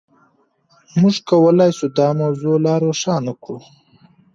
موږ 0.99 1.15
کولای 1.29 1.71
شو 1.77 1.87
دا 1.97 2.07
موضوع 2.21 2.55
لا 2.65 2.73
روښانه 2.83 3.33
کړو. 3.43 3.59